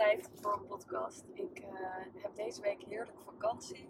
[0.00, 1.24] tijd voor een podcast.
[1.34, 1.66] Ik uh,
[2.22, 3.88] heb deze week heerlijk vakantie.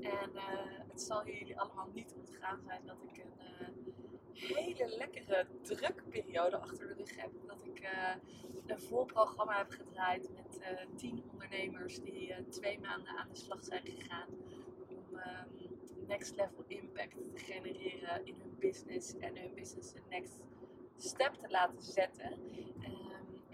[0.00, 0.42] En uh,
[0.88, 6.88] het zal jullie allemaal niet ontgaan zijn dat ik een uh, hele lekkere drukperiode achter
[6.88, 7.30] de rug heb.
[7.46, 7.88] Dat ik
[8.66, 10.60] een vol programma heb gedraaid met
[10.96, 14.28] tien ondernemers die twee maanden aan de slag zijn gegaan.
[14.88, 15.48] Om ehm,
[16.06, 20.40] next level impact te genereren in hun business en hun business de next
[20.96, 22.32] step te laten zetten.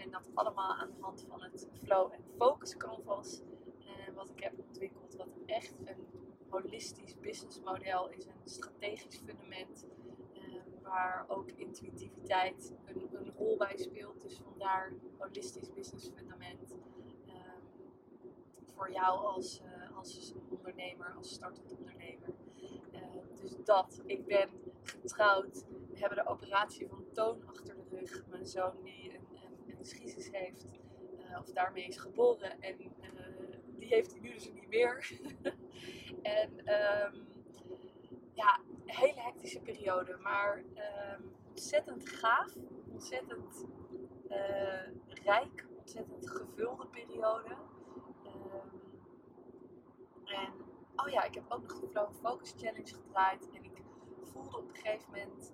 [0.05, 3.41] En dat allemaal aan de hand van het Flow en Focus Canvas.
[3.79, 6.07] Uh, wat ik heb ontwikkeld, wat echt een
[6.49, 9.85] holistisch businessmodel is, een strategisch fundament.
[10.33, 10.41] Uh,
[10.81, 14.21] waar ook intuïtiviteit een, een, rol bij speelt.
[14.21, 16.75] Dus vandaar holistisch business fundament.
[17.25, 17.33] Uh,
[18.75, 19.61] voor jou als,
[19.95, 22.29] als ondernemer, als startend ondernemer.
[23.41, 24.01] dus dat.
[24.05, 24.49] Ik ben
[24.83, 25.65] getrouwd.
[25.91, 28.25] We hebben de operatie van Toon achter de rug.
[28.29, 29.04] Mijn zoon die
[29.85, 30.65] schisis heeft.
[31.19, 32.61] Uh, of daarmee is geboren.
[32.61, 32.89] En uh,
[33.77, 35.19] die heeft hij nu dus niet meer.
[36.21, 37.27] en um,
[38.33, 40.17] ja, een hele hectische periode.
[40.17, 42.55] Maar um, ontzettend gaaf.
[42.91, 43.65] Ontzettend
[44.29, 44.87] uh,
[45.23, 45.65] rijk.
[45.77, 47.55] Ontzettend gevulde periode.
[48.25, 48.81] Um,
[50.25, 50.53] en
[50.95, 53.49] oh ja, ik heb ook nog de Flow Focus Challenge gedraaid.
[53.51, 53.81] En ik
[54.23, 55.53] voelde op een gegeven moment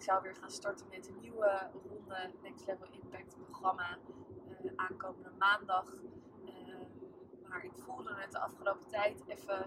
[0.00, 3.98] ik zou weer gaan starten met een nieuwe ronde Next Level Impact programma
[4.62, 5.92] uh, aankomende maandag.
[6.44, 6.50] Uh,
[7.48, 9.66] maar ik voelde het de afgelopen tijd even,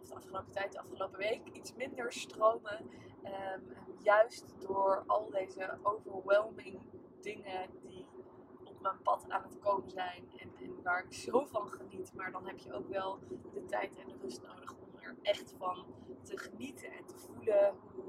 [0.00, 2.90] of de afgelopen tijd, de afgelopen week, iets minder stromen.
[3.24, 6.80] Um, juist door al deze overwhelming
[7.20, 8.06] dingen die
[8.64, 12.14] op mijn pad aan het komen zijn en, en waar ik zo van geniet.
[12.14, 13.18] Maar dan heb je ook wel
[13.52, 15.86] de tijd en de rust nodig om er echt van
[16.22, 18.07] te genieten en te voelen hoe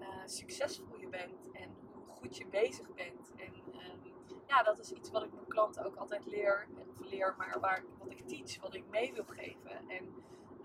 [0.00, 3.32] uh, succesvol je bent en hoe goed je bezig bent.
[3.36, 4.00] En um,
[4.46, 7.84] ja, dat is iets wat ik mijn klanten ook altijd leer, of leer, maar waar,
[7.98, 9.88] wat ik teach, wat ik mee wil geven.
[9.88, 10.04] En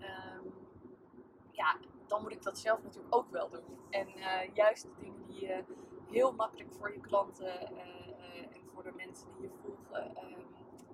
[0.00, 0.52] um,
[1.50, 3.78] ja, dan moet ik dat zelf natuurlijk ook wel doen.
[3.90, 5.64] En uh, juist de dingen die je
[6.10, 10.46] heel makkelijk voor je klanten uh, en voor de mensen die je volgen um,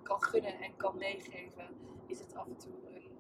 [0.03, 1.69] kan gunnen en kan meegeven,
[2.07, 3.12] is het af en toe een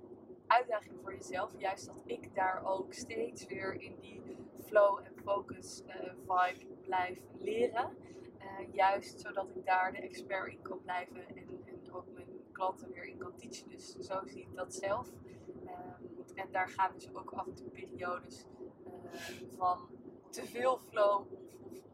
[0.52, 1.52] uitdaging voor jezelf.
[1.58, 4.22] Juist dat ik daar ook steeds weer in die
[4.64, 5.94] flow en focus uh,
[6.26, 7.96] vibe blijf leren.
[8.38, 12.92] Uh, juist zodat ik daar de expert in kan blijven en, en, ook mijn klanten
[12.92, 13.68] weer in kan teachen.
[13.68, 15.08] Dus zo zie ik dat zelf.
[15.08, 18.46] Um, en daar gaan dus ook af en toe periodes
[18.86, 19.20] uh,
[19.56, 19.88] van
[20.30, 21.26] te veel flow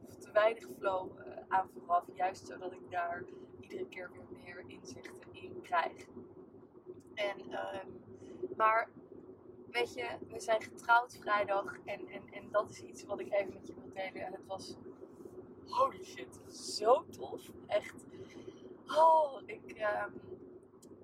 [0.06, 1.10] of te weinig flow
[1.48, 2.04] aan vooraf.
[2.14, 3.24] Juist zodat ik daar
[3.60, 6.06] iedere keer weer meer inzichten in krijg.
[7.14, 7.97] En um,
[8.58, 8.88] maar
[9.70, 13.52] weet je, we zijn getrouwd vrijdag en, en, en dat is iets wat ik even
[13.52, 14.26] met je wil delen.
[14.26, 14.76] En het was,
[15.66, 17.50] holy shit, zo tof.
[17.66, 18.06] Echt.
[18.86, 20.20] Oh, ik, um,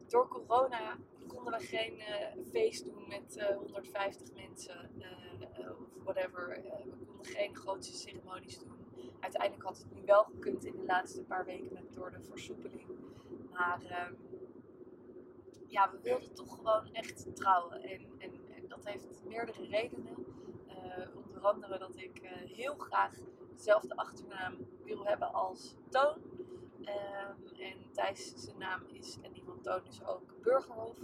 [0.08, 6.48] door corona konden we geen uh, feest doen met uh, 150 mensen uh, of whatever.
[6.48, 8.72] we konden geen grootste ceremonies doen.
[9.20, 12.88] Uiteindelijk had het nu wel gekund in de laatste paar weken met, door de versoepeling.
[13.52, 14.33] Maar um,
[15.74, 17.82] ja, we wilden toch gewoon echt trouwen.
[17.82, 20.26] En, en, en dat heeft meerdere redenen.
[20.68, 23.14] Uh, onder andere dat ik uh, heel graag
[23.56, 26.16] dezelfde achternaam wil hebben als Toon.
[26.80, 30.96] Um, en Thijs zijn naam is, en die van Toon is ook Burgerhof.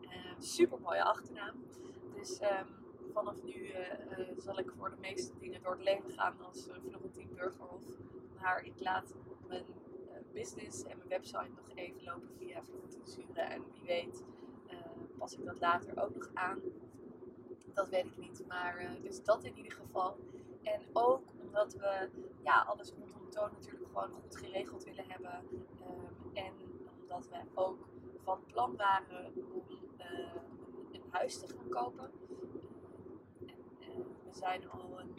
[0.00, 1.54] Uh, super mooie achternaam.
[2.14, 2.66] Dus um,
[3.12, 3.72] vanaf nu
[4.36, 7.82] zal ik voor de meeste dingen door het leven gaan als Florentien Burgerhof.
[8.40, 9.14] Maar ik laat
[9.48, 9.64] mijn
[10.38, 14.24] business en mijn website nog even lopen via Florentine En wie weet
[14.70, 14.78] uh,
[15.18, 16.60] pas ik dat later ook nog aan.
[17.74, 18.44] Dat weet ik niet.
[18.48, 20.16] Maar uh, dus dat in ieder geval.
[20.62, 22.08] En ook omdat we
[22.42, 25.44] ja, alles rondom toon natuurlijk gewoon goed geregeld willen hebben.
[25.50, 26.52] Um, en
[27.02, 27.88] omdat we ook
[28.22, 29.62] van plan waren om
[30.92, 32.10] een huis te gaan kopen.
[33.80, 35.14] En, we zijn al een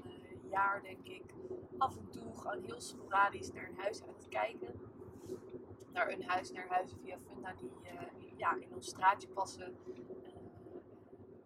[0.50, 1.33] jaar, denk ik,
[1.77, 4.88] af en toe gewoon heel sporadisch naar een huis aan het kijken
[5.94, 9.77] naar een huis naar huizen via Funda die uh, ja, in ons straatje passen.
[9.88, 9.95] Uh,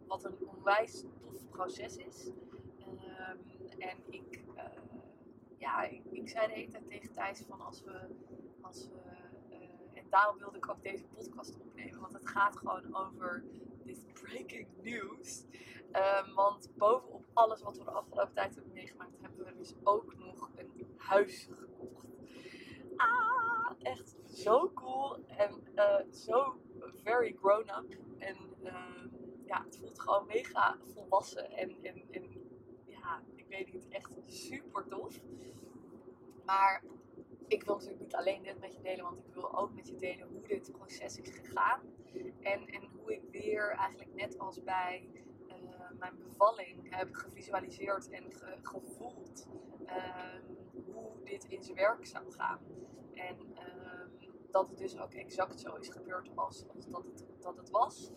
[0.08, 2.28] wat een onwijs tof proces is.
[2.28, 3.40] Um,
[3.80, 4.64] en ik, uh,
[5.58, 8.08] ja, ik, zei de hele tijd tegen Thijs van als we,
[8.62, 9.00] als we
[9.94, 12.00] en daarom wilde ik ook deze podcast opnemen.
[12.00, 13.44] Want het gaat gewoon over
[13.84, 15.44] dit breaking news.
[15.92, 20.16] Um, want bovenop alles wat we de afgelopen tijd hebben meegemaakt, hebben we dus ook
[20.18, 22.08] nog een huis gekocht.
[22.96, 23.33] Ah,
[23.84, 26.56] echt zo cool en uh, zo
[27.04, 27.98] very grown up.
[28.18, 29.04] En uh,
[29.46, 31.52] ja, het voelt gewoon mega volwassen.
[31.52, 32.24] En, en, en
[32.86, 35.22] ja, ik weet niet, echt super tof.
[36.46, 36.84] Maar
[37.48, 39.96] ik wil natuurlijk niet alleen dit met je delen, want ik wil ook met je
[39.96, 41.82] delen hoe dit proces is gegaan.
[42.42, 45.10] En, en hoe ik weer eigenlijk net als bij
[45.48, 45.56] uh,
[46.00, 49.48] mijn bevalling heb gevisualiseerd en ge gevoeld
[49.86, 50.36] uh,
[50.86, 52.60] hoe dit in zijn werk zou gaan.
[53.14, 53.94] En uh,
[54.52, 58.12] dat het dus ook exact zo is gebeurd als, dat, het, dat het was.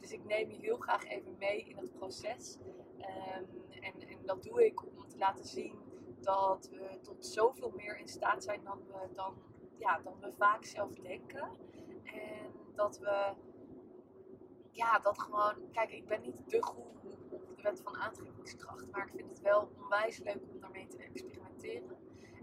[0.00, 2.58] Dus ik neem je heel graag even mee in het proces.
[2.98, 3.44] Ehm,
[3.80, 5.78] en, en dat doe ik om te laten zien
[6.20, 9.34] dat we tot zoveel meer in staat zijn dan we, dan,
[9.78, 11.50] ja, dan we vaak zelf denken.
[12.04, 13.32] En dat we,
[14.70, 19.06] ja, dat gewoon, kijk, ik ben niet de goede op de wet van aantrekkingskracht, maar
[19.06, 21.96] ik vind het wel onwijs leuk om daarmee te experimenteren.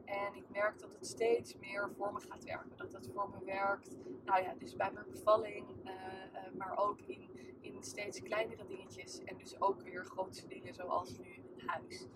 [0.09, 2.77] En ik merk dat het steeds meer voor me gaat werken.
[2.77, 6.99] Dat het voor me werkt, nou ja, dus bij mijn bevalling, uh, uh, maar ook
[7.05, 7.29] in,
[7.61, 9.23] in steeds kleinere dingetjes.
[9.23, 12.07] En dus ook weer grootste dingen zoals nu een huis.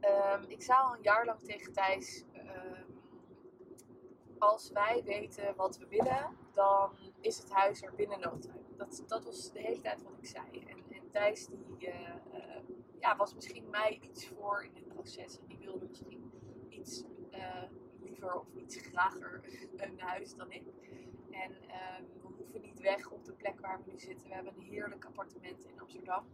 [0.00, 3.00] Um, ik zei al een jaar lang tegen Thijs, um,
[4.38, 6.90] als wij weten wat we willen, dan
[7.20, 8.38] is het huis er binnen no.
[8.76, 10.64] Dat, dat was de hele tijd wat ik zei.
[10.66, 12.14] En, en Thijs die, uh,
[13.00, 15.38] ja, was misschien mij iets voor in het proces.
[15.38, 16.27] En die wilde misschien
[17.32, 17.62] uh,
[18.00, 19.40] liever of iets grager
[19.76, 20.62] een huis dan ik.
[21.30, 24.28] En um, we hoeven niet weg op de plek waar we nu zitten.
[24.28, 26.24] We hebben een heerlijk appartement in Amsterdam.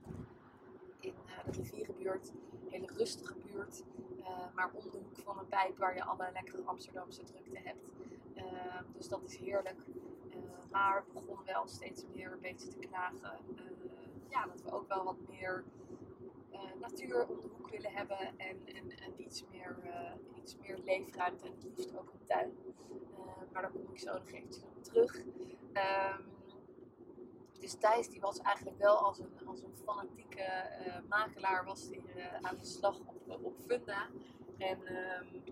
[1.00, 2.32] In uh, de rivierenbuurt.
[2.52, 3.82] Een hele rustige buurt.
[4.20, 7.90] Uh, maar om de hoek van een pijp waar je alle lekkere Amsterdamse drukte hebt.
[8.96, 9.78] dus dat is heerlijk.
[10.70, 13.38] maar we begonnen wel steeds meer een beetje te klagen.
[14.28, 15.64] ja, dat we ook wel wat meer
[16.88, 21.46] natuur om de hoek willen hebben en, en, en iets, meer, uh, iets meer leefruimte
[21.46, 22.52] en het liefst ook een tuin.
[22.66, 25.16] Uh, maar daar kom ik zo nog eventjes op terug.
[25.16, 26.32] Um,
[27.60, 30.46] dus Thijs die was eigenlijk wel als een, als een fanatieke
[31.08, 32.02] makelaar was die,
[32.40, 34.08] aan de slag op, op Funda.
[34.58, 35.42] En um,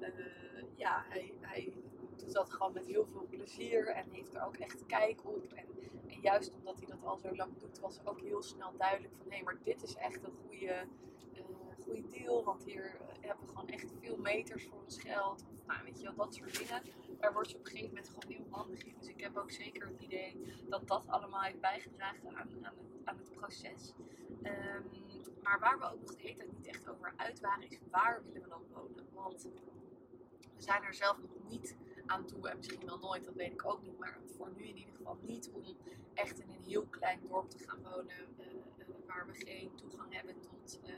[0.77, 1.73] ja, hij, hij
[2.17, 5.53] doet dat gewoon met heel veel plezier en heeft er ook echt kijk op.
[5.53, 5.67] En,
[6.13, 9.33] en juist omdat hij dat al zo lang doet, was ook heel snel duidelijk van
[9.33, 10.87] hé, maar dit is echt een goede,
[11.35, 11.43] uh,
[11.85, 12.45] goede deal.
[12.45, 15.43] Want hier uh, hebben we gewoon echt veel meters voor ons geld.
[15.43, 16.83] Of nou, weet je wel, dat soort dingen.
[17.21, 18.95] Daar word je op een gegeven moment gewoon heel handig in.
[18.99, 22.73] Dus ik heb ook zeker het idee dat dat allemaal heeft bijgedragen aan, aan, het,
[23.05, 23.95] aan het proces.
[24.43, 24.91] Um,
[25.43, 28.23] maar waar we ook nog de hele tijd niet echt over uit waren, is waar
[28.25, 29.07] willen we dan wonen?
[29.15, 29.49] Want
[30.57, 31.77] we zijn er zelf nog niet
[32.13, 32.49] aan toe.
[32.49, 33.99] En misschien wel nooit, dat weet ik ook niet.
[33.99, 35.63] Maar voor nu in ieder geval niet om
[36.15, 38.17] echt in een heel klein dorp te gaan wonen.
[38.39, 38.47] Uh,
[38.79, 40.95] uh, waar we geen toegang hebben tot uh,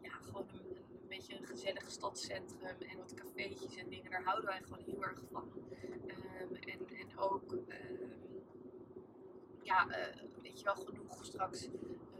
[0.00, 4.10] ja, gewoon een, een, beetje een gezellig stadscentrum en wat cafeetjes en dingen.
[4.10, 5.52] Daar houden wij gewoon heel erg van.
[5.54, 7.66] Um, en, en ook, um,
[9.62, 9.86] ja,
[10.42, 11.68] weet je wel, genoeg straks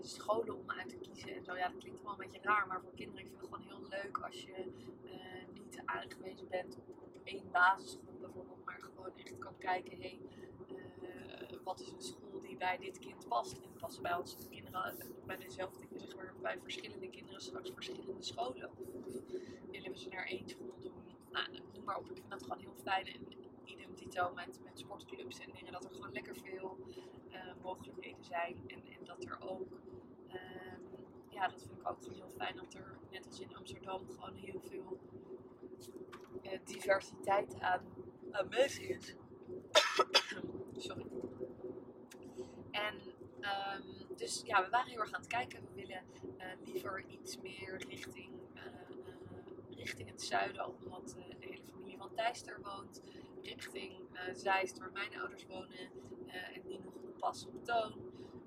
[0.01, 1.57] scholen om uit te kiezen en zo.
[1.57, 3.89] Ja, dat klinkt wel een beetje raar, maar voor kinderen ik vind het gewoon heel
[3.89, 4.73] leuk als je
[5.53, 6.79] niet aangewezen bent
[7.27, 10.21] één basisschool bijvoorbeeld, maar gewoon echt kan kijken, hé, hey,
[11.03, 13.53] uh, wat is een school die bij dit kind past?
[13.53, 18.71] En passen bij onze kinderen bij dezelfde, zeg bij verschillende kinderen straks verschillende scholen?
[19.71, 20.93] Willen we ze naar één school doen?
[21.31, 23.07] Nou, noem maar op, ik vind dat gewoon heel fijn.
[23.07, 23.21] En
[23.65, 26.79] idem dito met, met sportclubs en dingen, dat er gewoon lekker veel
[27.31, 28.57] uh, mogelijkheden zijn.
[28.67, 29.71] En, en dat er ook
[30.33, 30.87] um,
[31.31, 34.61] ja, dat vind ik ook heel fijn dat er, net als in Amsterdam, gewoon heel
[34.61, 34.99] veel
[36.43, 37.81] uh, diversiteit aan,
[38.31, 39.01] aan mensen.
[40.77, 41.07] Sorry.
[42.71, 42.95] En
[43.41, 45.61] um, dus ja, we waren heel erg aan het kijken.
[45.61, 46.03] We willen
[46.39, 48.63] uh, liever iets meer richting, uh,
[49.77, 53.03] richting het zuiden, omdat de hele familie van Thijs er woont.
[53.43, 53.93] Richting
[54.33, 55.91] Zeist, waar mijn ouders wonen.
[56.27, 57.93] en die nog pas op toon.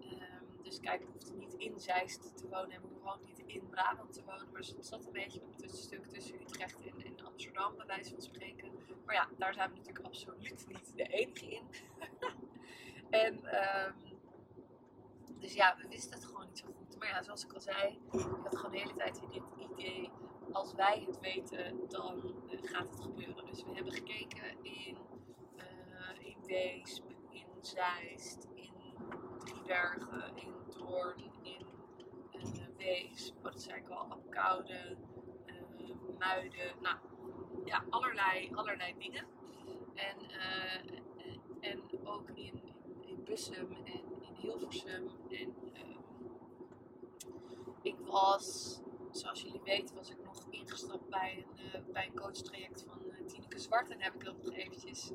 [0.01, 4.13] Um, dus kijk, we niet in Zeist te wonen en we hoeven niet in Brabant
[4.13, 4.51] te wonen.
[4.51, 8.21] Maar het zat een beetje op het stuk tussen Utrecht en Amsterdam, bij wijze van
[8.21, 8.71] spreken.
[9.05, 11.63] Maar ja, daar zijn we natuurlijk absoluut niet de enige in.
[13.25, 13.93] en um,
[15.39, 16.97] dus ja, we wisten het gewoon niet zo goed.
[16.97, 20.11] Maar ja, zoals ik al zei, ik had gewoon de hele tijd dit idee.
[20.51, 23.45] Als wij het weten, dan uh, gaat het gebeuren.
[23.45, 24.97] Dus we hebben gekeken in,
[25.55, 28.73] uh, in Weesp, in Zeist, in
[29.39, 31.65] Driebergen, in Doorn, in
[32.33, 32.41] uh,
[32.77, 34.97] Wees, wat oh, zei ik al, Apkoude,
[36.17, 36.73] Muiden.
[36.81, 36.97] Nou,
[37.69, 39.25] ja, allerlei, allerlei dingen.
[39.93, 40.17] En,
[41.59, 42.61] en ook in,
[43.01, 43.85] in Bussum en
[44.21, 45.09] in Hilversum.
[45.29, 45.53] En
[47.81, 48.79] ik was,
[49.11, 53.89] zoals jullie weten, was ik nog ingestapt bij een, bij een coachtraject van Tineke Zwart.
[53.89, 55.11] En heb ik dat nog eventjes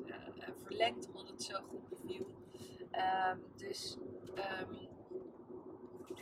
[0.63, 2.27] verlengd omdat het zo goed beviel.
[3.31, 3.97] Um, dus
[4.61, 4.87] um,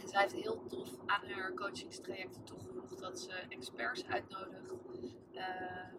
[0.05, 4.69] zij heeft heel tof aan haar coachingstrajecten toegevoegd dat ze experts uitnodigt
[5.31, 5.43] uh,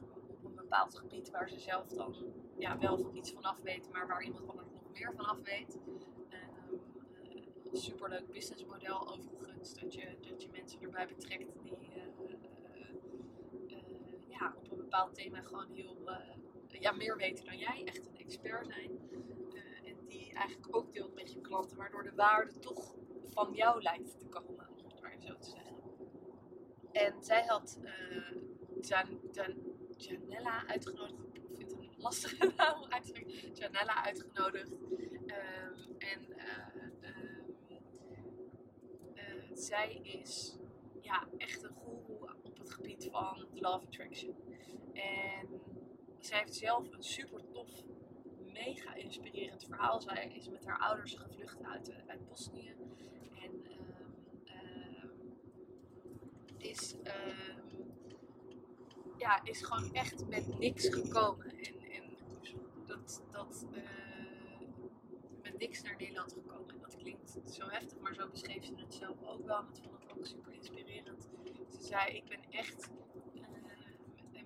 [0.00, 0.03] een
[0.74, 2.14] bepaald gebied waar ze zelf dan
[2.58, 5.78] ja, wel iets van af weet, maar waar iemand anders nog meer van af weet.
[6.30, 6.80] Um,
[7.70, 12.02] een superleuk businessmodel overigens, dat je, dat je mensen erbij betrekt die uh,
[14.28, 15.96] ja, op een bepaald thema gewoon heel
[16.68, 19.04] ja, meer weten dan jij, echt een expert zijn
[20.34, 24.54] eigenlijk ook deelt met je klanten, waardoor de waarde toch van jou lijkt te komen,
[25.00, 25.74] maar zo te zeggen.
[26.92, 27.90] En zij had uh,
[28.80, 29.54] Jan, Jan,
[29.96, 31.24] Janella uitgenodigd.
[31.32, 33.12] Ik vind het een lastige naam uit.
[33.54, 34.72] Janella uitgenodigd.
[34.72, 36.84] Um, en uh,
[39.14, 40.56] uh, zij is
[41.00, 44.34] ja, echt een goeroe op het gebied van love attraction.
[44.92, 45.60] En
[46.20, 47.70] zij heeft zelf een super tof
[48.52, 50.00] mega inspirerend verhaal.
[50.00, 52.74] Zij is met haar ouders gevlucht uit, uit Bosnië.
[53.42, 53.66] En
[54.46, 55.04] uh,
[56.58, 57.63] is, ehm,
[59.24, 61.50] ja, is gewoon echt met niks gekomen.
[61.50, 62.16] En, en
[62.86, 63.82] dat, dat uh,
[65.42, 66.74] met niks naar Nederland gekomen.
[66.74, 69.58] En dat klinkt zo heftig, maar zo beschreef ze het zelf ook wel.
[69.58, 71.28] En dat vond ik ook super inspirerend.
[71.70, 72.90] Ze zei, ik ben echt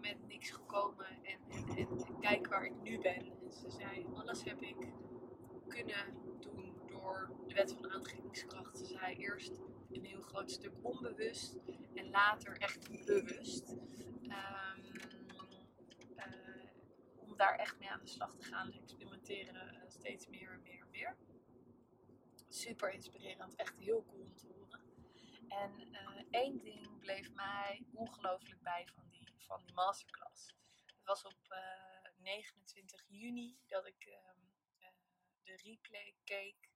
[0.01, 3.17] met niks gekomen en, en, en, kijk waar ik nu ben.
[3.17, 4.77] En ze zei, alles heb ik
[5.69, 6.05] kunnen
[6.41, 8.79] doen door de wet van aantrekkingskracht.
[8.79, 9.53] Ze zei eerst
[9.91, 11.57] een heel groot stuk onbewust
[11.95, 13.77] en later echt bewust.
[14.31, 14.85] Um,
[16.17, 16.71] uh,
[17.17, 20.81] om daar echt mee aan de slag te gaan, experimenteren uh, steeds meer en meer
[20.81, 21.17] en meer.
[22.49, 24.81] Super inspirerend, echt heel cool om te horen.
[25.49, 29.09] En uh, één ding bleef mij ongelooflijk bij van
[29.49, 30.55] van die masterclass.
[30.87, 31.57] Het was op
[32.17, 34.39] 29 eh, juni dat ik ehm,
[34.79, 34.89] eh,
[35.43, 36.71] de replay keek.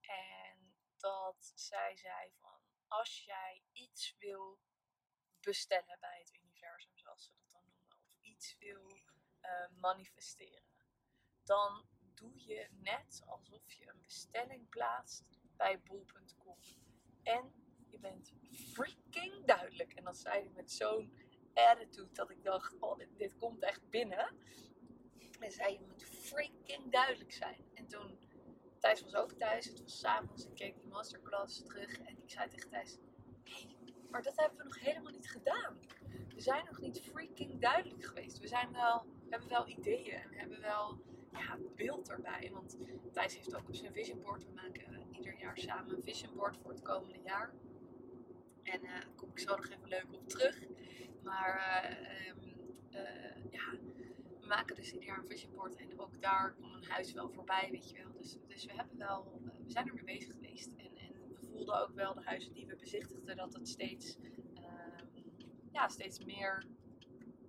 [0.00, 4.60] En dat zij zei van als jij iets wil
[5.40, 6.30] bestellen bij het
[7.22, 8.86] zoals ze dat dan noemen, of iets wil
[9.42, 10.62] uh, manifesteren,
[11.44, 15.24] dan doe je net alsof je een bestelling plaatst
[15.56, 16.56] bij bol.com.
[17.22, 17.52] En
[17.86, 19.92] je bent freaking duidelijk.
[19.92, 21.12] En dat zei hij met zo'n
[21.54, 24.36] attitude dat ik dacht, oh, dit, komt echt binnen.
[25.40, 27.64] En zei, je moet freaking duidelijk zijn.
[27.74, 28.18] En toen,
[28.78, 32.48] Thijs was ook thuis, het was s'avonds, ik keek die masterclass terug en ik zei
[32.48, 32.98] tegen Thijs,
[33.44, 33.76] hey,
[34.12, 35.78] maar dat hebben we nog helemaal niet gedaan.
[36.34, 38.38] We zijn nog niet freaking duidelijk geweest.
[38.38, 41.00] We zijn wel, we hebben wel ideeën en we hebben wel
[41.32, 42.50] ja, beeld erbij.
[42.52, 42.76] Want
[43.12, 46.56] Thijs heeft ook op zijn vision board, we maken ieder jaar samen een vision board
[46.56, 47.52] voor het komende jaar.
[48.62, 50.58] En uh, daar kom ik zo nog even leuk op terug.
[51.22, 52.34] Maar uh,
[53.00, 53.78] uh, ja,
[54.40, 55.76] we maken dus ieder jaar een vision board.
[55.76, 58.12] En ook daar komt een huis wel voorbij, weet je wel.
[58.12, 60.70] Dus, dus we, hebben wel, we zijn er mee bezig geweest.
[61.52, 64.18] Voelden ook wel de huizen die we bezichtigden dat het steeds,
[64.54, 65.06] ehm,
[65.72, 66.66] ja, steeds meer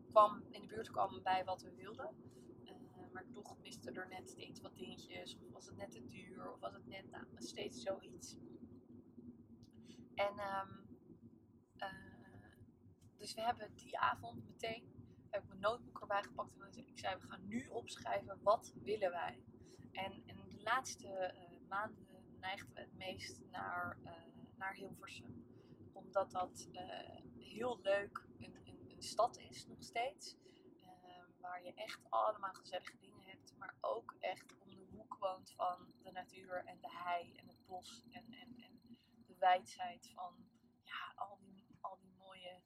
[0.09, 2.31] kwam, in de buurt kwam bij wat we wilden.
[3.11, 5.37] maar toch miste er net steeds wat dingetjes.
[5.37, 6.51] Of was het net te duur.
[6.51, 8.37] Of was het net nou, steeds zoiets.
[10.15, 10.83] En um,
[13.23, 14.83] dus we hebben die avond meteen,
[15.29, 19.11] heb ik mijn notebook erbij gepakt en ik zei, we gaan nu opschrijven, wat willen
[19.11, 19.43] wij?
[19.91, 22.07] En in de laatste uh, maanden
[22.39, 23.41] neigden we het meest
[24.73, 25.45] naar Hilversum.
[25.93, 26.81] Omdat dat uh,
[27.37, 28.61] heel leuk een,
[28.97, 30.37] stad is nog steeds.
[31.39, 33.57] waar je echt allemaal gezellige dingen hebt.
[33.57, 37.65] Maar ook echt om de hoek woont van de natuur en de hei en het
[37.65, 38.05] bos.
[38.11, 40.33] En, en, en de wijdheid van
[40.83, 42.61] ja, al die, al die mooie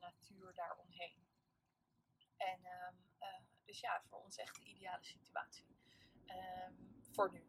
[0.00, 1.26] natuur daaromheen.
[2.36, 5.66] En um, uh, dus ja, voor ons echt de ideale situatie.
[6.26, 7.44] Um, voor nu.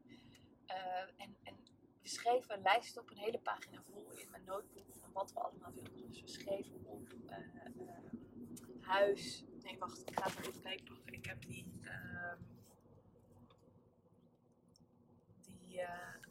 [1.17, 1.64] En, en
[2.05, 5.39] we schreven een lijst op, een hele pagina vol in mijn notebook van wat we
[5.39, 6.07] allemaal wilden.
[6.07, 7.37] Dus we schreven op uh,
[8.81, 9.45] huis.
[9.63, 11.13] Nee, wacht, ik ga even bij pakken.
[11.13, 12.37] Ik heb die, ehm,
[15.41, 15.81] die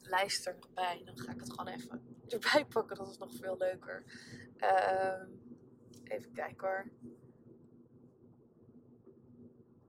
[0.03, 1.03] lijst er nog bij.
[1.05, 2.97] Dan ga ik het gewoon even erbij pakken.
[2.97, 4.05] Dat is nog veel leuker.
[4.59, 5.23] Uh,
[6.05, 6.91] Even kijken hoor.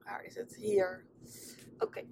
[0.03, 0.55] Waar is het?
[0.55, 1.05] Hier.
[1.79, 2.03] Oké.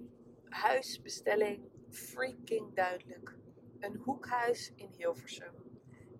[0.48, 1.70] Huisbestelling.
[1.90, 3.36] Freaking duidelijk.
[3.84, 5.54] Een hoekhuis in Hilversum.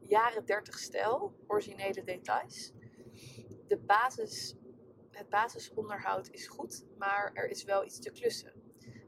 [0.00, 1.34] Jaren 30 stijl.
[1.46, 2.72] Originele details.
[3.66, 4.56] De basis
[5.10, 8.52] het basisonderhoud is goed, maar er is wel iets te klussen.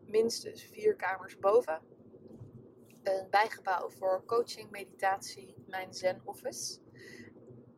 [0.07, 1.81] Minstens vier kamers boven.
[3.03, 6.79] Een bijgebouw voor coaching, meditatie, mijn Zen Office.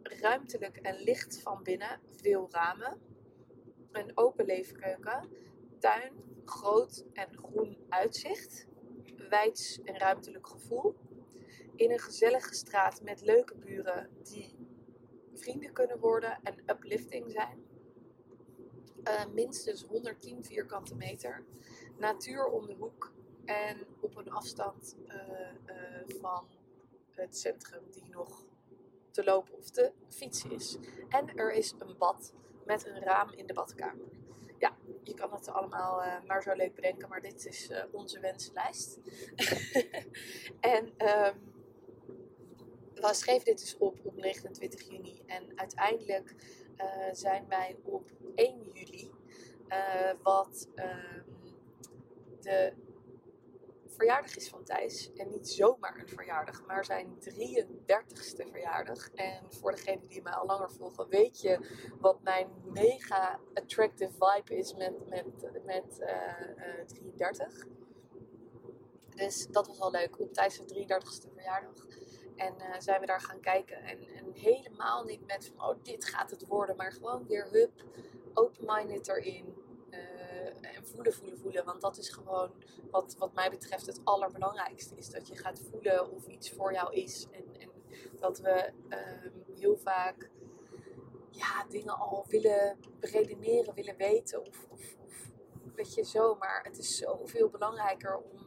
[0.03, 3.01] Ruimtelijk en licht van binnen, veel ramen.
[3.93, 5.29] Een open leefkeuken.
[5.79, 6.13] Tuin,
[6.45, 8.67] groot en groen uitzicht.
[9.29, 10.95] Wijds en ruimtelijk gevoel.
[11.75, 14.57] In een gezellige straat met leuke buren die
[15.35, 17.67] vrienden kunnen worden en uplifting zijn.
[19.05, 21.45] Uh, minstens 110 vierkante meter.
[21.99, 23.13] Natuur om de hoek
[23.45, 25.15] en op een afstand uh,
[25.67, 26.49] uh, van
[27.11, 28.47] het centrum die nog
[29.11, 30.79] te lopen of te fietsen is.
[31.09, 32.33] En er is een bad
[32.65, 34.18] met een raam in de badkamer.
[34.59, 38.99] Ja, je kan het allemaal maar zo leuk bedenken, maar dit is onze wensenlijst.
[40.61, 41.35] en um,
[42.95, 46.35] we schreven dit dus op op 29 juni en uiteindelijk
[47.13, 49.11] zijn wij op 1 juli
[50.23, 51.21] wat uh,
[52.41, 52.73] de
[53.99, 55.13] verjaardag is van Thijs.
[55.13, 59.11] En niet zomaar een verjaardag, maar zijn 33ste verjaardag.
[59.15, 61.59] En voor degenen die mij al langer volgen, weet je
[62.01, 67.67] wat mijn mega attractive vibe is met, met, met uh, 33.
[69.15, 71.87] Dus dat was al leuk op Thijs' 33ste verjaardag.
[72.37, 73.77] En uh, zijn we daar gaan kijken.
[73.77, 76.77] En, en, helemaal niet met van, oh, dit gaat het worden.
[76.77, 77.85] Maar gewoon weer, hup,
[78.35, 79.58] open-minded erin.
[80.65, 81.65] En voelen, voelen, voelen.
[81.65, 82.51] Want dat is gewoon
[82.91, 84.97] wat, wat mij betreft het allerbelangrijkste.
[84.97, 87.27] Is dat je gaat voelen of iets voor jou is.
[87.31, 87.71] En, en
[88.19, 88.99] dat we uh,
[89.59, 90.31] heel vaak
[91.31, 94.47] ja, dingen al willen redeneren, willen weten.
[94.47, 94.97] Of, of,
[95.75, 96.35] weet je zo.
[96.35, 98.47] Maar het is zoveel belangrijker om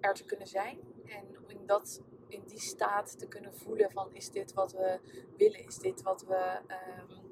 [0.00, 0.78] er te kunnen zijn.
[1.04, 2.00] En in dat
[2.32, 5.00] in die staat te kunnen voelen van is dit wat we
[5.36, 5.64] willen?
[5.64, 7.30] Is dit wat we, um,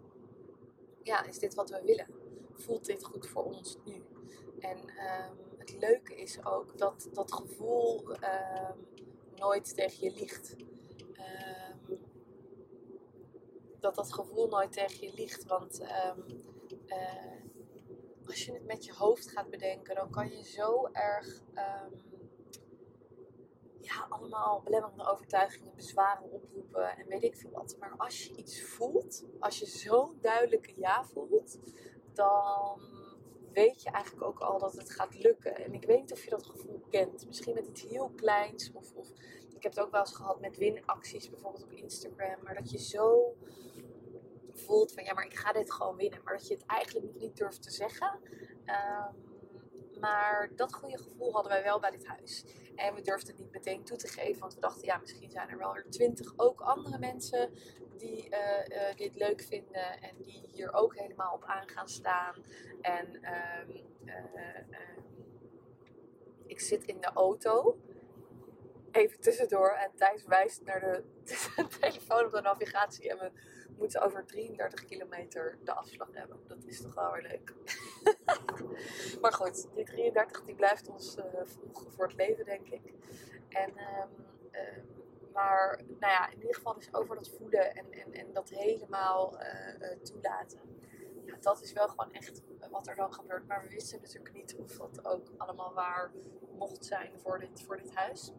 [1.02, 2.06] ja, is dit wat we willen?
[2.54, 4.02] Voelt dit goed voor ons nu?
[4.60, 8.86] En um, het leuke is ook dat dat gevoel um,
[9.36, 10.56] nooit tegen je liegt.
[13.80, 15.46] dat dat gevoel nooit tegen je liegt.
[15.46, 16.12] Want uh,
[18.26, 21.42] als je het met je hoofd gaat bedenken, dan kan je zo erg
[23.90, 27.76] ja, allemaal belemmerende overtuigingen, bezwaren oproepen en weet ik veel wat.
[27.78, 31.58] Maar als je iets voelt, als je zo'n duidelijke ja voelt,
[32.12, 32.80] dan
[33.52, 35.56] weet je eigenlijk ook al dat het gaat lukken.
[35.56, 37.26] En ik weet niet of je dat gevoel kent.
[37.26, 38.72] Misschien met iets heel kleins.
[38.72, 39.08] Of, of
[39.54, 42.42] ik heb het ook wel eens gehad met winacties, bijvoorbeeld op Instagram.
[42.42, 43.36] Maar dat je zo
[44.52, 46.20] voelt van ja, maar ik ga dit gewoon winnen.
[46.24, 48.18] Maar dat je het eigenlijk nog niet durft te zeggen.
[48.66, 49.29] Um,
[50.00, 52.44] maar dat goede gevoel hadden wij wel bij dit huis.
[52.76, 55.48] En we durfden het niet meteen toe te geven, want we dachten, ja, misschien zijn
[55.48, 57.50] er wel weer twintig ook andere mensen
[57.96, 62.34] die uh, uh, dit leuk vinden en die hier ook helemaal op aan gaan staan.
[62.80, 63.76] En uh,
[66.46, 67.78] ik zit in de auto
[68.92, 69.70] even tussendoor.
[69.70, 73.10] En Thijs wijst naar de, de, telefoon op de navigatie.
[73.10, 73.30] En we
[73.80, 76.40] moeten over 33 kilometer de afslag hebben.
[76.46, 77.54] Dat is toch wel weer leuk.
[79.20, 81.24] maar goed, die 33 die blijft ons uh,
[81.88, 82.94] voor het leven, denk ik.
[83.48, 84.82] En, um, uh,
[85.32, 89.40] maar nou ja, in ieder geval is over dat voelen en, en, en dat helemaal
[89.40, 90.60] uh, toelaten.
[91.24, 93.46] Ja, dat is wel gewoon echt wat er dan gebeurt.
[93.46, 96.12] Maar we wisten natuurlijk niet of dat ook allemaal waar
[96.58, 98.32] mocht zijn voor dit, voor dit huis.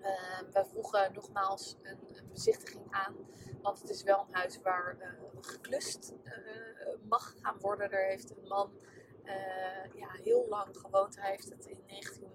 [0.00, 3.16] Uh, we vroegen nogmaals een, een, bezichtiging aan.
[3.62, 5.08] Want het is wel een huis waar uh,
[5.40, 6.32] geklust uh,
[7.08, 7.90] mag gaan worden.
[7.90, 8.70] Er heeft een man
[9.24, 11.20] eh, ja, heel lang gewoond.
[11.20, 12.30] Hij heeft het in 19...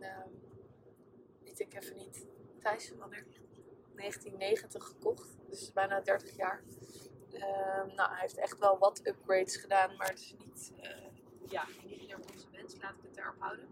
[1.44, 2.26] weet ik even niet.
[2.60, 3.26] Thijs, wanneer?
[3.96, 5.38] 1990 gekocht.
[5.50, 6.64] Dus bijna 30 jaar.
[7.32, 9.96] Ehm, nou, hij heeft echt wel wat upgrades gedaan.
[9.96, 10.72] Maar het is niet...
[11.50, 12.76] ja, niet meer onze wens.
[12.82, 13.68] Laat ik het daarop houden.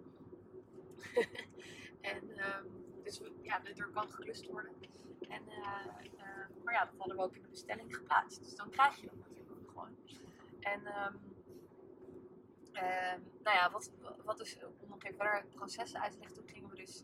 [2.01, 2.29] en...
[3.17, 4.71] dus ja, er kan geklust worden.
[5.29, 8.43] En, uh, uh, maar ja, dat hadden we ook in de bestelling geplaatst.
[8.43, 9.95] Dus dan krijg je dat natuurlijk gewoon.
[10.59, 11.19] En um,
[13.43, 13.91] nou ja, wat,
[14.23, 17.03] wat dus, om nog even verder het proces uit te leggen, toen gingen we dus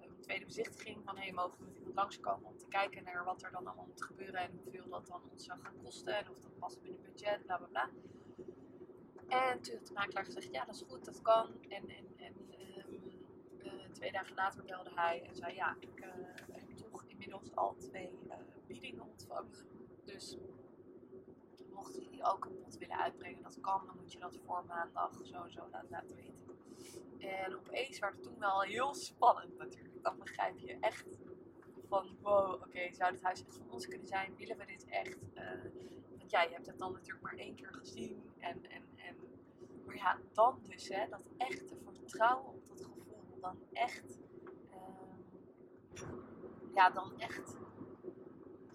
[0.00, 3.42] een tweede bezichtiging van hey, mogen we met iemand langskomen om te kijken naar wat
[3.42, 6.38] er dan allemaal moet gebeuren en hoeveel dat dan ons zou gaan kosten en of
[6.38, 7.90] dat past binnen budget, bla bla bla.
[9.28, 11.62] En toen had de makelaar gezegd, ja dat is goed, dat kan.
[11.68, 12.34] En, en, en
[13.94, 16.06] twee dagen later belde hij en zei: Ja, ik uh,
[16.52, 18.34] heb toch inmiddels al twee uh,
[18.66, 19.66] biedingen ontvangen.
[20.04, 20.38] Dus
[21.72, 25.12] mocht hij ook een pot willen uitbrengen, dat kan, dan moet je dat voor maandag
[25.22, 26.32] sowieso laten, laten weten.
[27.18, 30.02] En opeens werd het toen wel heel spannend natuurlijk.
[30.02, 31.18] Dan begrijp je echt
[31.88, 34.36] van wow, oké, zou dit huis echt van ons kunnen zijn?
[34.36, 35.18] Willen we dit echt?
[35.34, 35.50] Uh,
[36.18, 38.32] want ja, je hebt het dan natuurlijk maar één keer gezien.
[38.38, 39.16] En, en, en,
[39.86, 42.63] maar ja, dan dus, hè, dat echte vertrouwen op.
[43.44, 44.18] Dan echt,
[44.70, 46.04] ehm,
[46.74, 47.56] ja, dan echt,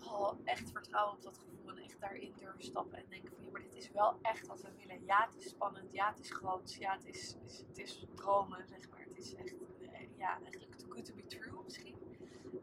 [0.04, 1.70] oh, echt vertrouwen op dat gevoel.
[1.70, 4.62] En echt daarin durven stappen en denken van, ja, maar dit is wel echt wat
[4.62, 5.06] we willen.
[5.06, 5.92] Ja, het is spannend.
[5.92, 6.74] Ja, het is groot.
[6.74, 7.36] Ja, het is,
[7.68, 9.00] het is dromen, zeg maar.
[9.00, 11.98] Het is echt, eh, ja, eigenlijk too good to be true misschien.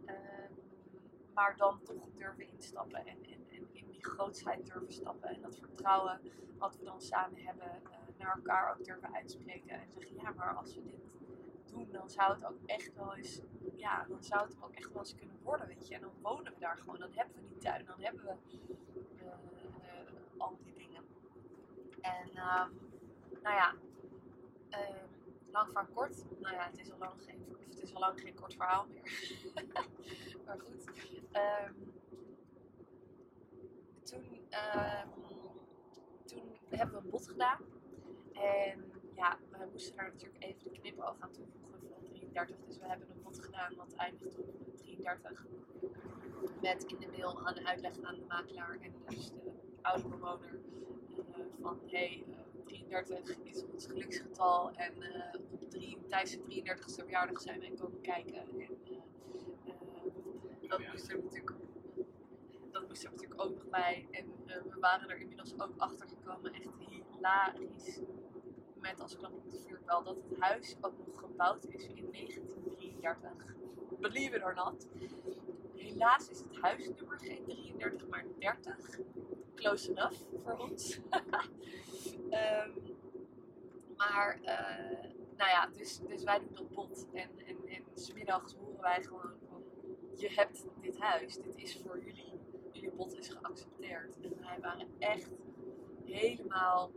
[0.04, 0.52] Ehm,
[1.34, 5.28] maar dan toch durven instappen en, en, en, in die grootsheid durven stappen.
[5.28, 6.20] En dat vertrouwen
[6.58, 9.80] wat we dan samen hebben, uh, naar elkaar ook durven uitspreken.
[9.80, 11.06] En zeggen, ja, maar als we dit
[11.84, 13.40] dan zou het ook echt wel eens,
[13.76, 15.94] ja, dan zou het ook echt wel eens kunnen worden, weet je.
[15.94, 18.34] En dan wonen we daar gewoon, dan hebben we die tuin, dan hebben we
[19.18, 21.02] eh, eh, al die dingen.
[22.00, 22.70] En ehm,
[23.42, 23.74] nou ja,
[24.68, 25.06] ehm,
[25.50, 26.24] lang van kort.
[26.40, 29.02] Nou ja, het is al lang geen, het is al lang geen kort verhaal meer.
[30.46, 30.84] maar goed.
[31.30, 31.72] Ehm,
[34.02, 34.22] toen,
[36.24, 37.58] toen hebben we een bod gedaan.
[38.32, 41.65] En ja, we moesten daar natuurlijk even de knipoog aan toevoegen.
[42.36, 42.66] 32.
[42.66, 45.46] Dus we hebben een bot gedaan wat eindigt op 33.
[46.62, 50.58] Met in de mail de uitleg aan de makelaar en dus de oude bewoner.
[51.16, 54.70] Eh, van hey, eh, 33 is ons geluksgetal.
[54.70, 58.34] En eh, op drie, tijdens de 33ste verjaardag zijn wij komen kijken.
[58.34, 58.46] En
[60.68, 61.54] dat moest er natuurlijk
[62.70, 64.06] dat moest er natuurlijk ook nog bij.
[64.10, 66.52] En we waren er inmiddels ook achter gekomen.
[66.52, 66.68] Echt
[67.12, 68.00] hilarisch.
[68.94, 73.54] Als klap op de vuurpijl dat het huis ook nog gebouwd is in 1933.
[74.00, 74.86] Believe it or not.
[75.74, 78.98] Helaas is het huisnummer geen 33, maar 30
[79.54, 80.98] close enough voor ons.
[82.30, 82.72] um,
[83.96, 87.06] maar, uh, nou ja, dus, dus wij doen dat bot.
[87.12, 89.62] En, en, en smiddags horen wij gewoon van,
[90.16, 92.32] je hebt dit huis, dit is voor jullie.
[92.72, 94.20] Jullie bot is geaccepteerd.
[94.20, 95.30] En wij waren echt
[96.04, 96.90] helemaal,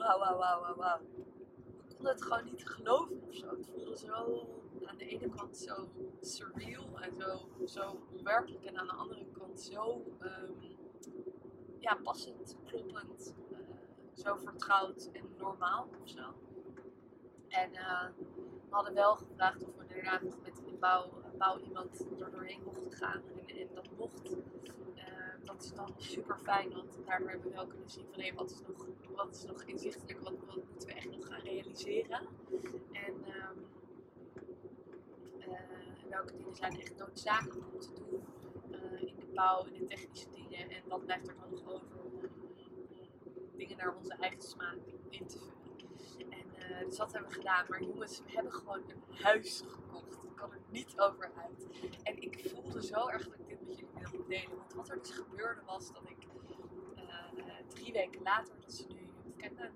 [0.00, 1.00] wauw, wauw, wauw, wauw.
[1.88, 3.50] We konden het gewoon niet geloven of zo.
[3.50, 4.48] Het voelde zo,
[4.84, 5.88] aan de ene kant zo
[6.20, 8.64] surreal en zo, zo onwerkelijk.
[8.64, 10.04] En aan de andere kant zo...
[10.20, 10.78] Um,
[11.80, 13.58] ja, passend, kloppend, uh,
[14.14, 16.34] zo vertrouwd en normaal of zo.
[17.48, 18.08] En uh,
[18.68, 22.92] we hadden wel gevraagd of we nog met een bouw, bouw iemand er doorheen mochten
[22.92, 23.22] gaan.
[23.46, 24.36] En dat mocht.
[25.44, 28.50] Dat is dan super fijn, want daardoor hebben we wel kunnen zien van hé, wat,
[28.50, 32.20] is nog, wat is nog inzichtelijk, wat, wat moeten we echt nog gaan realiseren.
[32.92, 33.66] En um,
[36.08, 38.24] welke dingen zijn echt noodzakelijk om te doen
[39.06, 40.70] in de bouw, in de technische dingen.
[40.70, 42.20] En wat blijft er dan nog over om,
[43.56, 45.59] dingen naar onze eigen smaak in te vullen.
[46.70, 47.64] En uh, dus dat hebben we gedaan.
[47.68, 50.24] Maar jongens, we hebben gewoon een huis gekocht.
[50.24, 51.66] Ik kan er niet over uit.
[52.02, 54.56] En ik voelde zo erg dat ik dit met jullie wilde delen.
[54.56, 56.26] Want wat er dus gebeurde was dat ik
[56.96, 59.74] uh, drie weken later, dat ze nu, even kijken,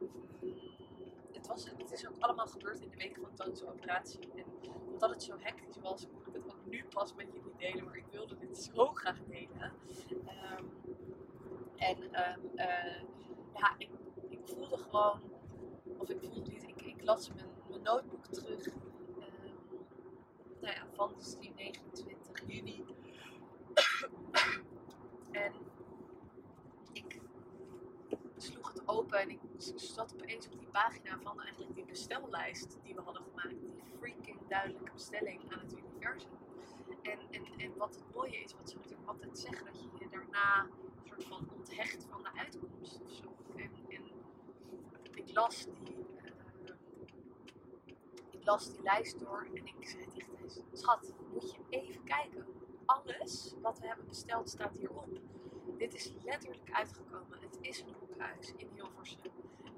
[1.32, 4.32] het, was, het is ook allemaal gebeurd in de week van Toonse operatie.
[4.34, 4.44] En
[4.92, 7.84] omdat het zo hectisch was, kon ik het ook nu pas met jullie delen.
[7.84, 9.72] Maar ik wilde dit zo graag delen.
[10.58, 10.70] Um,
[11.76, 13.02] en uh,
[13.54, 13.90] ja, ik,
[14.44, 15.20] voelde gewoon,
[16.04, 16.22] of ik
[16.66, 18.66] ik, ik las mijn, mijn notebook terug.
[18.66, 18.74] Um,
[20.60, 22.84] nou ja, van dus die 29 juni.
[25.30, 25.52] en
[26.92, 27.20] ik
[28.36, 29.40] sloeg het open en ik
[29.74, 33.60] zat opeens op die pagina van eigenlijk die bestellijst die we hadden gemaakt.
[33.60, 36.30] Die freaking duidelijke bestelling aan het universum.
[37.02, 40.08] En, en, en wat het mooie is, wat ze natuurlijk altijd zeggen, dat je je
[40.08, 40.66] daarna
[41.04, 43.36] soort van onthecht van de uitkomst of zo.
[43.56, 43.70] En
[45.26, 46.06] ik las die,
[48.30, 52.46] ik las die lijst door en ik zei tegen deze, schat, moet je even kijken.
[52.84, 55.08] Alles wat we hebben besteld staat hierop.
[55.78, 57.38] Dit is letterlijk uitgekomen.
[57.40, 59.32] Het is een hoekhuis in Hilversum.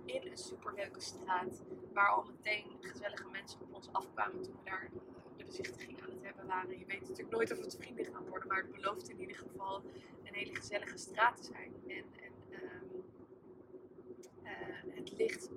[0.04, 1.62] In een superleuke straat.
[1.92, 4.90] Waar al meteen gezellige mensen op ons afkwamen toen we daar
[5.36, 6.78] de bezichtiging aan het hebben waren.
[6.78, 8.48] Je weet natuurlijk nooit of het vrienden gaan worden.
[8.48, 9.82] Maar het belooft in ieder geval
[10.24, 11.74] een hele gezellige straat te zijn.
[11.86, 12.04] En,
[15.08, 15.50] het ligt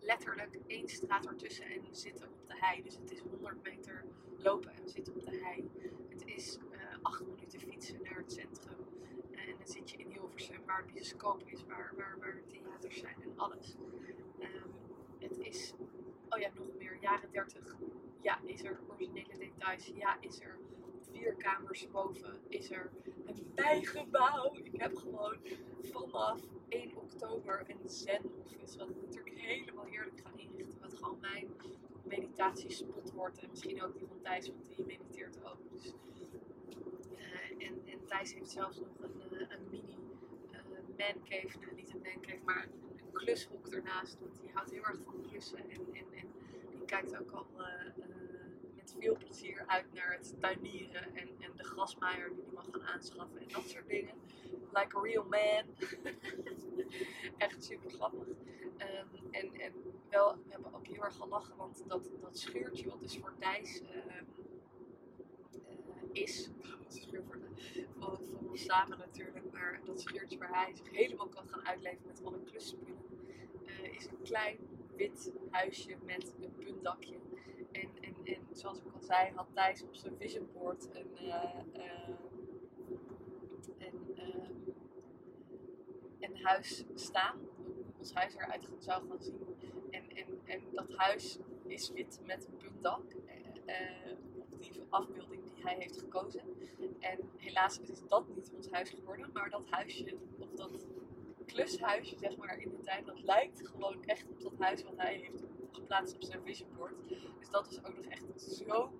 [0.00, 2.82] letterlijk één straat ertussen en we zitten op de hei.
[2.82, 4.04] Dus het is 100 meter
[4.36, 5.70] lopen en we zitten op de hei.
[6.08, 8.76] Het is uh, acht minuten fietsen naar het centrum.
[9.30, 13.16] En dan zit je in Hilversum, waar de bioscoop is, waar, waar, waar theaters zijn
[13.22, 13.76] en alles.
[14.40, 14.72] Um,
[15.18, 15.72] het is,
[16.28, 17.76] oh ja, nog meer, jaren 30.
[18.20, 19.86] Ja, is er originele details.
[19.94, 20.58] Ja, is er
[21.12, 22.38] vier kamers boven.
[22.48, 22.90] Is er
[23.26, 24.54] een bijgebouw.
[24.62, 25.36] Ik heb gewoon
[25.82, 28.78] vanaf 1 oktober een zen office.
[28.78, 30.80] Wat ik natuurlijk helemaal heerlijk ga inrichten.
[30.80, 31.48] Wat gewoon mijn
[32.02, 33.38] meditatiespot wordt.
[33.38, 35.58] En misschien ook die van Thijs, want die mediteert ook.
[35.72, 35.92] Dus,
[37.12, 39.96] uh, en, en Thijs heeft zelfs nog een, uh, een mini
[40.52, 44.18] um, mancave, nou niet een mancave, maar een klushok ernaast.
[44.20, 45.58] Want die houdt heel erg van klussen.
[45.58, 46.28] En, en, en
[46.70, 47.46] die kijkt ook al
[49.00, 53.40] veel plezier uit naar het tuinieren en, en de grasmaaier die hij mag gaan aanschaffen
[53.40, 54.14] en dat soort dingen.
[54.72, 55.64] Like a real man.
[57.38, 58.28] Echt super grappig.
[58.28, 59.72] Um, en, en
[60.08, 63.80] wel, we hebben ook heel erg gelachen, want dat, dat schuurtje wat dus voor Thijs
[63.80, 63.88] uh,
[66.12, 66.50] is,
[66.88, 67.22] schuur
[67.98, 72.24] voor, ons samen natuurlijk, maar dat schuurtje waar hij zich helemaal kan gaan uitleven met
[72.24, 73.04] alle klusspullen,
[73.66, 74.58] uh, is een klein
[74.96, 77.16] wit huisje met een puntdakje.
[77.72, 81.60] En, en, en zoals ik al zei, had Thijs op zijn vision board een, uh,
[86.20, 87.38] een, huis staan.
[87.56, 89.40] Hoe ons huis eruit zou gaan zien.
[89.90, 93.14] En, en, en dat huis is wit met een puntdak.
[94.38, 96.40] op die afbeelding die hij heeft gekozen.
[96.98, 99.30] En helaas is dat niet ons huis geworden.
[99.32, 100.86] Maar dat huisje, of dat
[101.46, 105.14] klushuisje zeg maar in de tijd, dat lijkt gewoon echt op dat huis wat hij
[105.14, 107.08] heeft geplaatst op zijn vision board.
[107.08, 108.90] Dus dat is ook nog echt zo cool.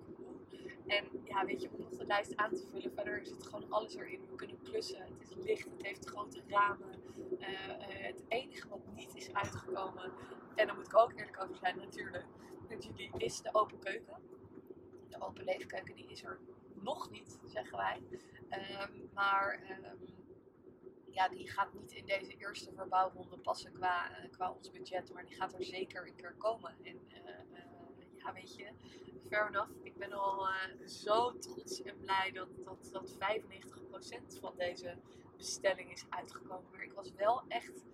[0.87, 3.95] En ja, weet je, om nog de lijst aan te vullen, verder zit gewoon alles
[3.95, 4.21] erin.
[4.31, 7.03] We kunnen klussen, het is licht, het heeft grote ramen.
[7.41, 10.13] Uh, uh, het enige wat niet is uitgekomen,
[10.55, 12.27] en daar moet ik ook eerlijk over zijn natuurlijk,
[12.69, 14.17] met jullie, is de open keuken.
[15.09, 16.39] De open leefkeuken, die is er
[16.75, 18.03] nog niet, zeggen wij.
[18.51, 19.99] Um, maar um,
[21.29, 25.37] die gaat niet in deze eerste verbouwronde passen qua, uh, qua ons budget, maar die
[25.37, 26.75] gaat er zeker een keer komen.
[26.83, 27.01] En
[28.17, 28.69] ja, weet je,
[29.29, 29.71] fair enough.
[29.83, 30.49] Ik ben al
[30.87, 33.17] zo trots en blij dat, dat, dat
[34.35, 34.97] 95% van deze
[35.37, 36.71] bestelling is uitgekomen.
[36.71, 37.85] Maar ik was wel echt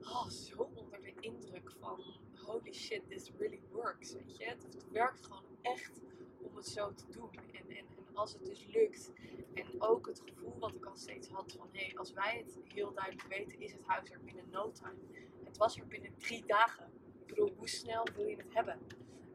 [0.00, 2.00] oh, zo onder de indruk van
[2.46, 4.12] holy shit, this really works.
[4.12, 6.00] Weet je, het, het werkt gewoon echt
[6.38, 7.30] om het zo te doen.
[7.32, 9.12] En, en, en als het dus lukt,
[9.54, 12.58] en ook het gevoel wat ik al steeds had van hé, hey, als wij het
[12.74, 14.96] heel duidelijk weten, is het huis er binnen no time.
[15.44, 16.92] Het was er binnen drie dagen.
[17.20, 18.78] Ik bedoel, hoe snel wil je het hebben?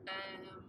[0.06, 0.63] Um,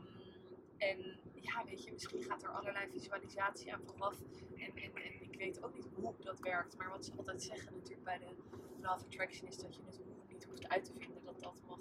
[0.79, 4.21] en ja, weet je, misschien gaat er allerlei visualisatie aan vooraf.
[4.55, 6.77] En, en, ik weet ook niet hoe dat werkt.
[6.77, 8.35] Maar wat ze altijd zeggen natuurlijk bij de
[8.81, 11.25] Love Attraction is dat je het niet hoeft uit te vinden.
[11.25, 11.79] Dat dat mag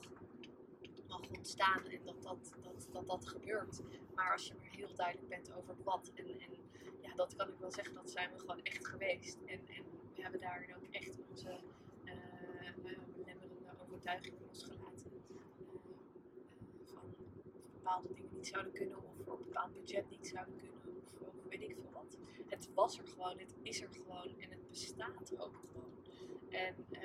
[1.38, 3.82] ontstaan en dat dat, dat, dat dat gebeurt.
[4.16, 6.12] Maar als je maar heel duidelijk bent over wat.
[6.16, 6.52] En, en
[7.02, 9.38] ja, dat kan ik wel zeggen, dat zijn we gewoon echt geweest.
[9.46, 9.84] En, en
[10.16, 11.60] we hebben daarin ook echt onze
[12.04, 12.12] uh,
[12.84, 15.12] uh, belemmerende overtuigingen losgelaten.
[15.28, 15.38] Uh,
[16.86, 17.16] van
[17.74, 20.78] bepaalde dingen niet zouden kunnen of voor een bepaald budget niet zouden kunnen
[21.20, 22.18] of, weet ik veel wat.
[22.48, 25.92] Het was er gewoon, het is er gewoon en het bestaat ook gewoon.
[26.50, 27.00] En uh,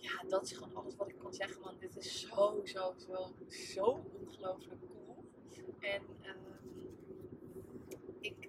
[0.00, 3.34] ja, dat is gewoon alles wat ik kan zeggen, want dit is zo, zo, zo,
[3.48, 5.24] zo ongelooflijk cool.
[5.80, 6.30] En uh,
[8.20, 8.48] ik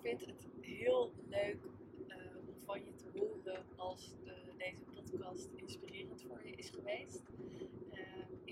[0.00, 1.58] vind het heel leuk
[2.08, 4.14] uh, om van je te horen als
[4.56, 7.22] deze podcast inspirerend voor je is geweest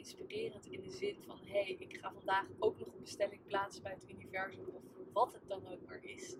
[0.01, 3.83] inspirerend in de zin van: hé, hey, ik ga vandaag ook nog een bestelling plaatsen
[3.83, 6.37] bij het universum, of wat het dan ook maar is.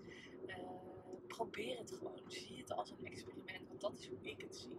[1.27, 2.21] Probeer het gewoon.
[2.27, 4.69] Zie het als een experiment, want dat is hoe ik het zie.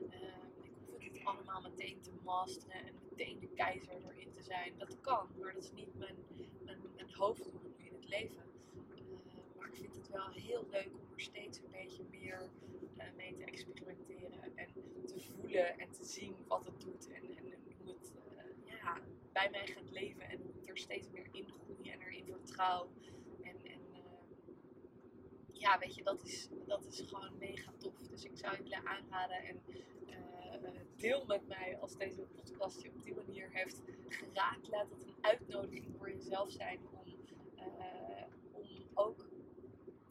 [0.00, 0.16] Uh,
[0.62, 4.72] ik hoef het niet allemaal meteen te masteren en meteen de keizer erin te zijn.
[4.78, 6.16] Dat kan, maar dat is niet mijn,
[6.64, 8.42] mijn, hoofddoel in het leven.
[8.74, 12.50] Uh, maar ik vind het wel heel leuk om er steeds een beetje meer
[13.16, 14.68] mee te experimenteren en
[15.06, 18.12] te voelen en te zien wat het doet en, en hoe het
[18.64, 18.98] ja,
[19.32, 22.88] bij mij gaat leven en er steeds meer in groei en erin vertrouw.
[23.42, 23.80] En, en
[25.52, 27.94] ja, weet je, dat is, dat is gewoon mega tof.
[28.10, 29.60] Dus ik zou je willen aanraden en
[30.96, 34.68] deel met mij als deze podcast je op die manier heeft geraakt.
[34.68, 37.14] Laat het een uitnodiging voor jezelf zijn om,
[37.56, 39.18] uh, om ook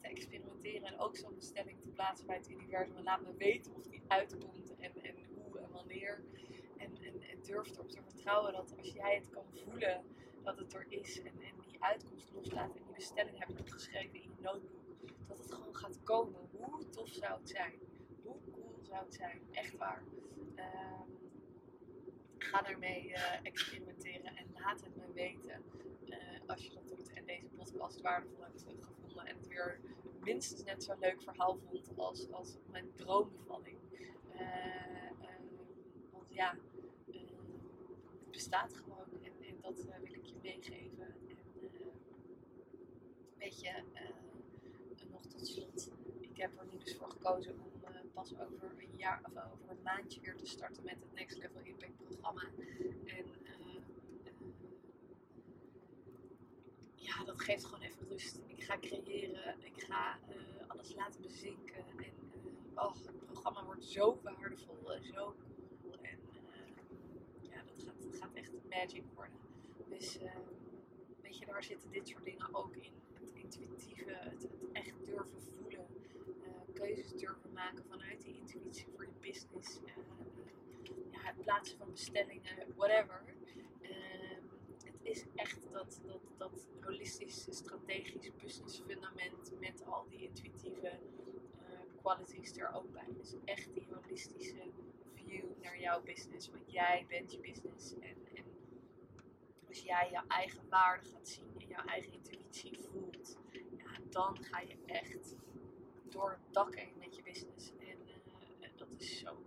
[0.00, 2.96] experimenteren en ook zo'n bestelling te plaatsen bij het universum.
[2.96, 6.24] En laat me weten of die uitkomt en, en hoe en wanneer.
[6.76, 10.04] En, en, en durf erop te vertrouwen dat als jij het kan voelen,
[10.42, 11.22] dat het er is.
[11.22, 14.84] En, en die uitkomst loslaat en die bestelling hebt opgeschreven in je notebook.
[15.28, 16.40] Dat het gewoon gaat komen.
[16.50, 17.72] Hoe tof zou het zijn?
[18.22, 19.42] Hoe cool zou het zijn?
[19.50, 20.02] Echt waar.
[20.56, 21.00] Uh,
[22.38, 25.62] ga daarmee uh, experimenteren en laat het me weten
[26.04, 26.16] uh,
[26.46, 29.80] als je dat doet en deze podcast waardevol hebt gevonden en het weer
[30.20, 33.78] minstens net zo'n leuk verhaal vond als, als mijn droombevalling.
[34.34, 34.40] Uh,
[36.28, 36.54] ja,
[37.06, 37.14] uh,
[38.20, 41.06] het bestaat gewoon en, en dat wil ik je meegeven.
[41.28, 41.36] En
[43.38, 43.82] weet je,
[45.10, 45.90] nog tot slot,
[46.20, 47.75] ik heb er nu dus voor gekozen om
[48.16, 51.60] pas over een jaar of over een maandje weer te starten met het Next Level
[51.62, 52.42] Impact programma.
[53.04, 53.26] En
[56.94, 58.40] ja, dat geeft gewoon even rust.
[58.46, 60.18] Ik ga creëren, ik ga
[60.66, 62.12] alles laten bezinken en
[62.74, 65.34] oh, het programma wordt zo waardevol en zo
[65.82, 65.98] cool.
[66.02, 66.18] En
[67.40, 69.38] ja, dat gaat, gaat echt magic worden.
[69.88, 70.18] Dus
[71.22, 72.92] weet je, daar zitten dit soort dingen ook in.
[73.12, 75.65] Het intuïtieve, het, het echt durven voelen.
[76.78, 79.80] Keuzes durven maken vanuit die intuïtie voor je business.
[81.10, 83.24] ja, het plaatsen van bestellingen, whatever.
[83.80, 84.42] Ehm,
[84.84, 90.98] het is echt dat, dat, dat holistisch, strategisch business fundament met al die intuïtieve
[92.06, 93.08] qualities er ook bij.
[93.16, 94.62] Dus echt die holistische
[95.14, 96.50] view naar jouw business.
[96.50, 97.94] Want jij bent je business.
[97.94, 98.44] En, en
[99.68, 103.38] als jij je eigen waarde gaat zien en jouw eigen intuïtie voelt,
[103.76, 105.36] ja, dan ga je echt
[106.16, 107.72] door het dak heen met je business.
[107.78, 107.98] En
[108.60, 109.42] uh, dat is zo.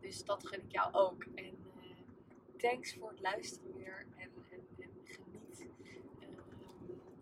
[0.00, 1.24] Dus dat gun ik jou ook.
[1.34, 1.82] En uh,
[2.56, 4.06] thanks voor het luisteren weer.
[4.16, 5.60] En, en, en geniet.
[5.60, 6.26] Uh,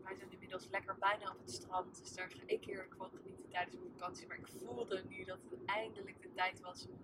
[0.02, 1.98] wij zijn inmiddels lekker bijna op het strand.
[1.98, 4.26] Dus daar ga ik heerlijk van genieten tijdens mijn vakantie.
[4.26, 6.98] Maar ik voelde nu dat het eindelijk de tijd was om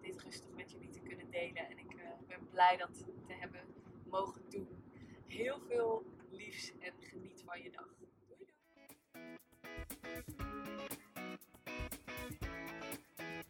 [0.00, 1.68] dit rustig met jullie te kunnen delen.
[1.68, 3.60] En ik ben blij dat te hebben
[4.04, 4.68] mogen doen.
[5.26, 7.97] Heel veel liefs en geniet van je dag.